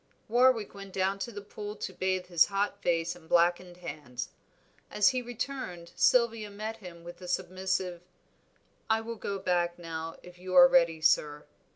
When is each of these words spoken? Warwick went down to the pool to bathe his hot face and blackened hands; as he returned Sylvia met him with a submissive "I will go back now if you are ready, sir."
Warwick 0.27 0.73
went 0.73 0.93
down 0.93 1.19
to 1.19 1.31
the 1.31 1.43
pool 1.43 1.75
to 1.75 1.93
bathe 1.93 2.25
his 2.25 2.47
hot 2.47 2.81
face 2.81 3.15
and 3.15 3.29
blackened 3.29 3.77
hands; 3.77 4.29
as 4.89 5.09
he 5.09 5.21
returned 5.21 5.91
Sylvia 5.95 6.49
met 6.49 6.77
him 6.77 7.03
with 7.03 7.21
a 7.21 7.27
submissive 7.27 8.01
"I 8.89 9.01
will 9.01 9.13
go 9.15 9.37
back 9.37 9.77
now 9.77 10.17
if 10.23 10.39
you 10.39 10.55
are 10.55 10.67
ready, 10.67 11.01
sir." 11.01 11.45